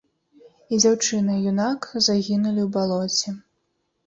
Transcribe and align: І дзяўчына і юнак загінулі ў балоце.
І 0.73 0.79
дзяўчына 0.83 1.35
і 1.41 1.51
юнак 1.51 1.85
загінулі 2.09 2.61
ў 2.63 2.69
балоце. 2.79 3.37